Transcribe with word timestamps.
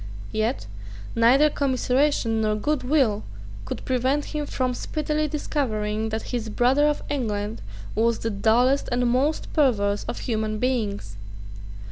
Yet 0.31 0.65
neither 1.13 1.51
commiseration 1.51 2.41
nor 2.41 2.55
good 2.55 2.81
will 2.81 3.21
could 3.65 3.85
prevent 3.85 4.25
him 4.25 4.47
from 4.47 4.73
speedily 4.73 5.27
discovering 5.27 6.09
that 6.09 6.23
his 6.33 6.49
brother 6.49 6.87
of 6.87 7.03
England 7.07 7.61
was 7.93 8.17
the 8.17 8.31
dullest 8.31 8.89
and 8.91 9.05
most 9.07 9.53
perverse 9.53 10.03
of 10.05 10.21
human 10.21 10.57
beings. 10.57 11.17